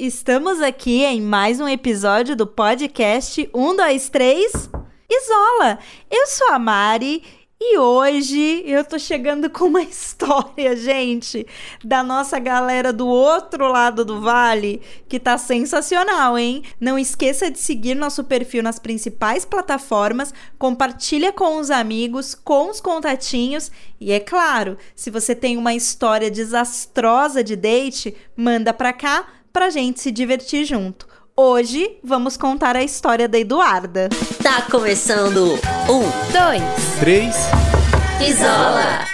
[0.00, 4.70] Estamos aqui em mais um episódio do podcast 1, 2, 3
[5.10, 5.78] Isola.
[6.08, 7.24] Eu sou a Mari
[7.60, 11.44] e hoje eu tô chegando com uma história, gente,
[11.82, 16.62] da nossa galera do outro lado do vale, que tá sensacional, hein?
[16.78, 22.80] Não esqueça de seguir nosso perfil nas principais plataformas, compartilha com os amigos, com os
[22.80, 29.26] contatinhos e é claro, se você tem uma história desastrosa de date, manda pra cá
[29.58, 31.08] pra gente se divertir junto.
[31.36, 34.08] Hoje vamos contar a história da Eduarda.
[34.40, 35.54] Tá começando
[35.90, 36.62] um, Dois.
[37.00, 37.34] Três.
[38.24, 39.04] isola.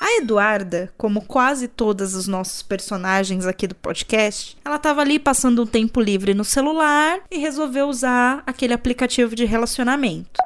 [0.00, 5.62] A Eduarda, como quase todos os nossos personagens aqui do podcast, ela tava ali passando
[5.62, 10.40] um tempo livre no celular e resolveu usar aquele aplicativo de relacionamento.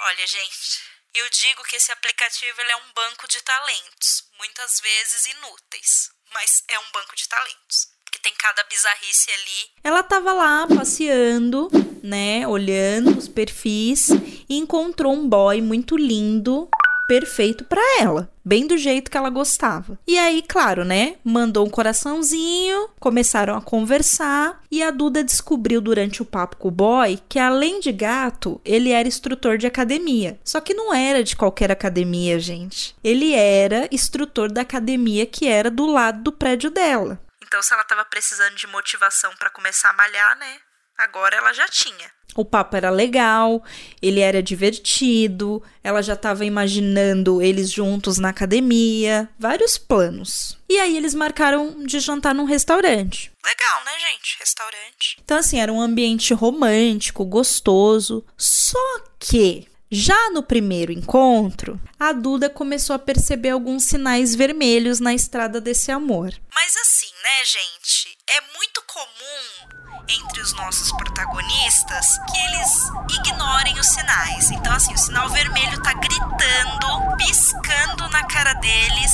[0.00, 0.82] Olha, gente,
[1.14, 6.62] eu digo que esse aplicativo ele é um banco de talentos, muitas vezes inúteis, mas
[6.68, 7.88] é um banco de talentos.
[8.04, 9.70] Porque tem cada bizarrice ali.
[9.82, 11.70] Ela tava lá passeando,
[12.02, 12.46] né?
[12.46, 14.10] Olhando os perfis
[14.48, 16.68] e encontrou um boy muito lindo,
[17.12, 19.98] perfeito pra ela, bem do jeito que ela gostava.
[20.06, 21.16] E aí, claro, né?
[21.22, 26.70] Mandou um coraçãozinho, começaram a conversar e a Duda descobriu durante o papo com o
[26.70, 30.40] boy que além de gato, ele era instrutor de academia.
[30.42, 32.96] Só que não era de qualquer academia, gente.
[33.04, 37.20] Ele era instrutor da academia que era do lado do prédio dela.
[37.42, 40.56] Então, se ela tava precisando de motivação para começar a malhar, né?
[41.02, 42.10] Agora ela já tinha.
[42.34, 43.62] O papo era legal,
[44.00, 50.56] ele era divertido, ela já estava imaginando eles juntos na academia, vários planos.
[50.68, 53.32] E aí eles marcaram de jantar num restaurante.
[53.44, 54.38] Legal, né, gente?
[54.38, 55.16] Restaurante.
[55.22, 58.24] Então, assim, era um ambiente romântico, gostoso.
[58.38, 58.78] Só
[59.18, 65.60] que já no primeiro encontro, a Duda começou a perceber alguns sinais vermelhos na estrada
[65.60, 66.32] desse amor.
[66.54, 68.16] Mas assim, né, gente?
[68.26, 74.50] É muito comum entre os nossos protagonistas que eles ignorem os sinais.
[74.50, 79.12] Então, assim, o sinal vermelho tá gritando, piscando na cara deles,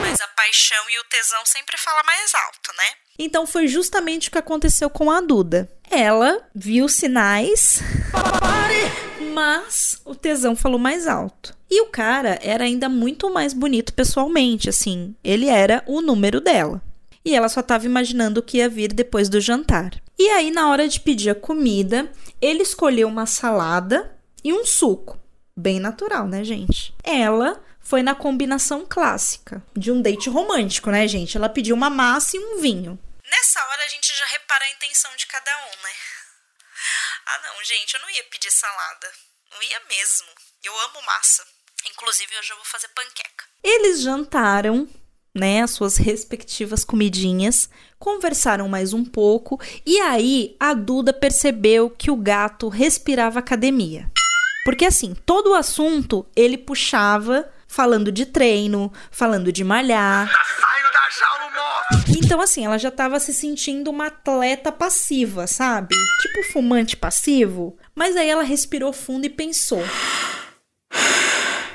[0.00, 2.84] mas a paixão e o tesão sempre fala mais alto, né?
[3.18, 5.70] Então foi justamente o que aconteceu com a Duda.
[5.90, 7.80] Ela viu sinais,
[9.34, 11.54] mas o tesão falou mais alto.
[11.70, 15.14] E o cara era ainda muito mais bonito pessoalmente, assim.
[15.22, 16.82] Ele era o número dela.
[17.24, 19.90] E ela só estava imaginando o que ia vir depois do jantar.
[20.18, 22.10] E aí, na hora de pedir a comida,
[22.40, 25.20] ele escolheu uma salada e um suco.
[25.56, 26.94] Bem natural, né, gente?
[27.02, 31.36] Ela foi na combinação clássica de um date romântico, né, gente?
[31.36, 32.98] Ela pediu uma massa e um vinho.
[33.30, 35.92] Nessa hora a gente já repara a intenção de cada um, né?
[37.26, 39.10] Ah, não, gente, eu não ia pedir salada.
[39.52, 40.26] Não ia mesmo.
[40.64, 41.44] Eu amo massa.
[41.90, 43.44] Inclusive, hoje eu vou fazer panqueca.
[43.62, 44.88] Eles jantaram,
[45.34, 47.68] né, as suas respectivas comidinhas,
[47.98, 54.10] conversaram mais um pouco e aí a Duda percebeu que o gato respirava academia.
[54.64, 60.28] Porque assim, todo o assunto ele puxava falando de treino, falando de malhar.
[60.28, 62.18] Saindo da jaula, moço!
[62.18, 65.94] Então, assim, ela já tava se sentindo uma atleta passiva, sabe?
[66.20, 67.78] Tipo fumante passivo.
[67.94, 69.82] Mas aí ela respirou fundo e pensou: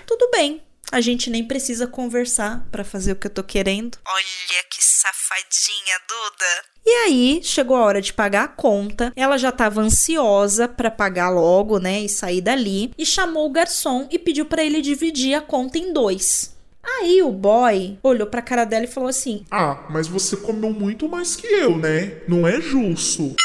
[0.05, 0.64] tudo bem.
[0.91, 3.97] A gente nem precisa conversar para fazer o que eu tô querendo.
[4.07, 6.65] Olha que safadinha, Duda.
[6.85, 9.11] E aí, chegou a hora de pagar a conta.
[9.15, 14.07] Ela já tava ansiosa para pagar logo, né, e sair dali, e chamou o garçom
[14.11, 16.55] e pediu para ele dividir a conta em dois.
[16.83, 21.09] Aí o boy olhou pra cara dela e falou assim: Ah, mas você comeu muito
[21.09, 22.21] mais que eu, né?
[22.27, 23.35] Não é justo.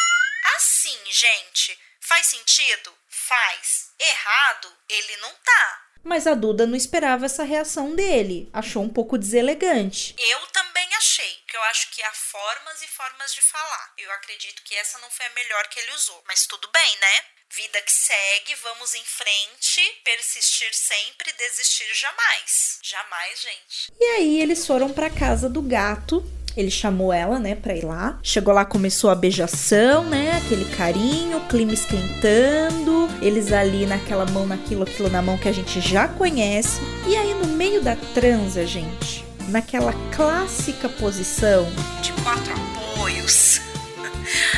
[0.56, 2.92] Assim, gente, faz sentido?
[3.08, 3.90] Faz.
[3.98, 5.79] Errado, ele não tá.
[6.02, 8.48] Mas a Duda não esperava essa reação dele.
[8.52, 10.14] Achou um pouco deselegante.
[10.18, 13.92] Eu também achei, que eu acho que há formas e formas de falar.
[13.98, 16.22] Eu acredito que essa não foi a melhor que ele usou.
[16.26, 17.24] Mas tudo bem, né?
[17.52, 22.78] Vida que segue, vamos em frente, persistir sempre, desistir jamais.
[22.82, 23.92] Jamais, gente.
[23.98, 26.24] E aí eles foram pra casa do gato
[26.56, 28.18] ele chamou ela, né, pra ir lá.
[28.22, 30.36] Chegou lá, começou a beijação, né?
[30.36, 32.99] Aquele carinho, clima esquentando.
[33.20, 36.80] Eles ali naquela mão, naquilo, aquilo na mão que a gente já conhece.
[37.06, 41.66] E aí, no meio da transa, gente, naquela clássica posição
[42.00, 43.60] de quatro apoios.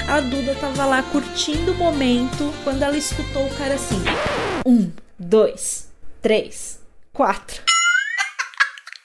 [0.08, 4.02] A Duda tava lá curtindo o momento quando ela escutou o cara assim:
[4.66, 5.88] um, dois,
[6.20, 6.80] três,
[7.12, 7.62] quatro.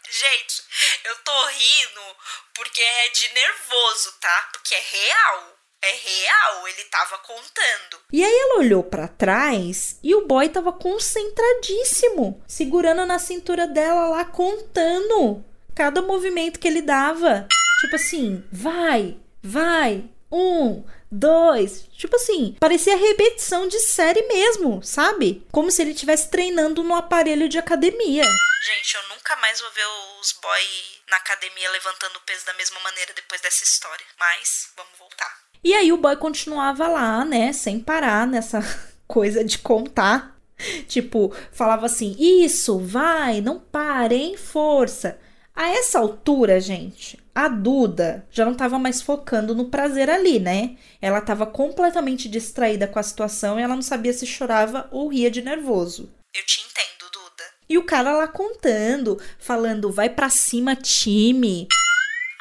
[0.10, 0.64] Gente,
[1.06, 2.16] eu tô rindo
[2.56, 4.50] porque é de nervoso, tá?
[4.52, 5.58] Porque é real.
[5.82, 8.02] É real, ele tava contando.
[8.12, 14.10] E aí ela olhou para trás e o boy tava concentradíssimo, segurando na cintura dela
[14.10, 15.46] lá, contando
[15.76, 17.48] cada movimento que ele dava.
[17.82, 21.88] Tipo assim, vai, vai, um, dois.
[21.94, 25.46] Tipo assim, parecia repetição de série mesmo, sabe?
[25.52, 28.24] Como se ele estivesse treinando no aparelho de academia.
[28.24, 29.86] Gente, eu nunca mais vou ver
[30.20, 30.68] os boy
[31.10, 34.06] na academia levantando peso da mesma maneira depois dessa história.
[34.20, 35.47] Mas, vamos voltar.
[35.68, 38.62] E aí o boy continuava lá, né, sem parar nessa
[39.06, 40.40] coisa de contar.
[40.88, 45.20] Tipo, falava assim: Isso, vai, não pare, em força.
[45.54, 50.78] A essa altura, gente, a Duda já não estava mais focando no prazer ali, né?
[51.02, 55.30] Ela estava completamente distraída com a situação e ela não sabia se chorava ou ria
[55.30, 56.10] de nervoso.
[56.34, 57.44] Eu te entendo, Duda.
[57.68, 61.68] E o cara lá contando, falando: vai pra cima, time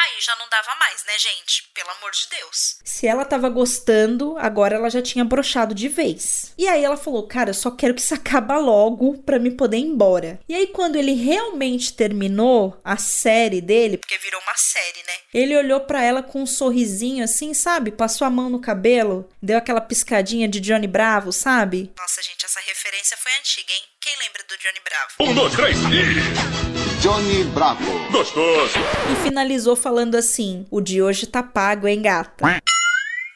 [0.07, 1.69] aí já não dava mais, né, gente?
[1.75, 2.77] Pelo amor de Deus.
[2.85, 6.53] Se ela tava gostando, agora ela já tinha brochado de vez.
[6.57, 9.79] E aí ela falou: Cara, eu só quero que isso acaba logo pra me poder
[9.79, 10.39] ir embora.
[10.49, 15.13] E aí, quando ele realmente terminou a série dele, porque virou uma série, né?
[15.35, 17.91] Ele olhou para ela com um sorrisinho assim, sabe?
[17.91, 21.93] Passou a mão no cabelo, deu aquela piscadinha de Johnny Bravo, sabe?
[21.99, 23.83] Nossa, gente, essa referência foi antiga, hein?
[24.01, 25.15] Quem lembra do Johnny Bravo?
[25.21, 26.77] Um, dois, três e.
[27.03, 27.85] Johnny Bravo.
[28.11, 28.75] Gostoso.
[29.13, 32.45] E finalizou falando assim: o de hoje tá pago, hein, gata?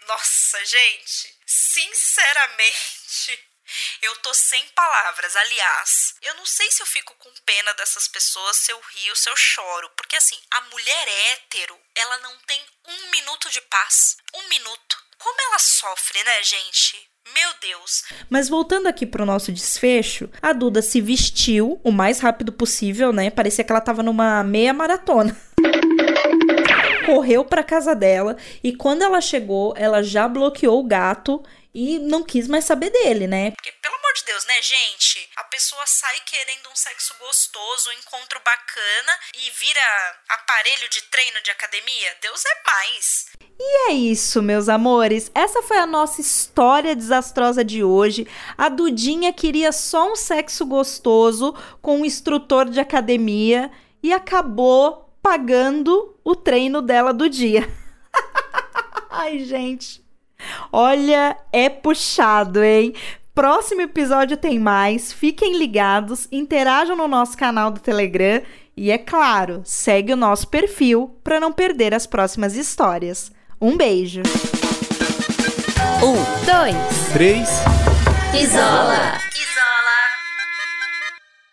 [0.07, 3.39] Nossa, gente, sinceramente,
[4.03, 5.35] eu tô sem palavras.
[5.37, 9.31] Aliás, eu não sei se eu fico com pena dessas pessoas, se eu rio, se
[9.31, 9.91] eu choro.
[9.97, 14.17] Porque assim, a mulher hétero, ela não tem um minuto de paz.
[14.35, 14.97] Um minuto.
[15.19, 17.11] Como ela sofre, né, gente?
[17.35, 18.05] Meu Deus.
[18.29, 23.31] Mas voltando aqui pro nosso desfecho, a Duda se vestiu o mais rápido possível, né?
[23.31, 25.37] Parecia que ela tava numa meia maratona.
[27.15, 31.43] Correu pra casa dela e quando ela chegou, ela já bloqueou o gato
[31.75, 33.53] e não quis mais saber dele, né?
[33.53, 35.29] Porque, pelo amor de Deus, né, gente?
[35.37, 39.81] A pessoa sai querendo um sexo gostoso, um encontro bacana e vira
[40.29, 42.17] aparelho de treino de academia?
[42.21, 43.27] Deus é mais.
[43.59, 45.31] E é isso, meus amores.
[45.35, 48.27] Essa foi a nossa história desastrosa de hoje.
[48.57, 53.71] A Dudinha queria só um sexo gostoso com um instrutor de academia
[54.03, 57.69] e acabou pagando o treino dela do dia.
[59.11, 60.03] Ai, gente.
[60.73, 62.95] Olha, é puxado, hein?
[63.35, 65.13] Próximo episódio tem mais.
[65.13, 68.43] Fiquem ligados, interajam no nosso canal do Telegram
[68.77, 73.31] e, é claro, segue o nosso perfil para não perder as próximas histórias.
[73.61, 74.23] Um beijo.
[76.03, 77.49] Um, dois, três.
[78.35, 79.30] Isola.